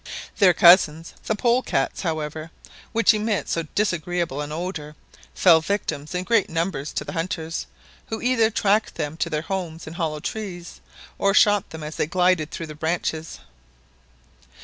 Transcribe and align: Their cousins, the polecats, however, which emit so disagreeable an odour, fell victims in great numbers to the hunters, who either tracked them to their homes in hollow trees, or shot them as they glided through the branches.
Their 0.37 0.55
cousins, 0.55 1.13
the 1.27 1.35
polecats, 1.35 2.01
however, 2.01 2.49
which 2.91 3.13
emit 3.13 3.47
so 3.47 3.67
disagreeable 3.75 4.41
an 4.41 4.51
odour, 4.51 4.95
fell 5.35 5.61
victims 5.61 6.15
in 6.15 6.23
great 6.23 6.49
numbers 6.49 6.91
to 6.93 7.03
the 7.03 7.13
hunters, 7.13 7.67
who 8.07 8.19
either 8.19 8.49
tracked 8.49 8.95
them 8.95 9.15
to 9.17 9.29
their 9.29 9.43
homes 9.43 9.85
in 9.85 9.93
hollow 9.93 10.19
trees, 10.19 10.81
or 11.19 11.35
shot 11.35 11.69
them 11.69 11.83
as 11.83 11.97
they 11.97 12.07
glided 12.07 12.49
through 12.49 12.65
the 12.65 12.73
branches. 12.73 13.41